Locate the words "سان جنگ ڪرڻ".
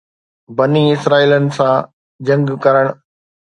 1.57-2.85